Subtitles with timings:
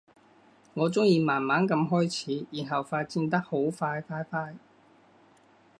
[0.73, 4.55] 我鍾意慢慢噉開始，然後發展得好快快快